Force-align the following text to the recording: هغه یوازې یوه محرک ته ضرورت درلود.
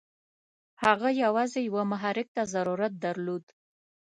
هغه 0.83 1.09
یوازې 1.23 1.59
یوه 1.69 1.83
محرک 1.91 2.27
ته 2.35 2.43
ضرورت 2.53 2.93
درلود. 3.05 3.45